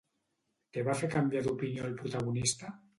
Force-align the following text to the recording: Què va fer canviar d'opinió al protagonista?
Què 0.77 0.85
va 0.89 0.97
fer 1.03 1.11
canviar 1.17 1.45
d'opinió 1.49 1.87
al 1.91 1.97
protagonista? 2.05 2.79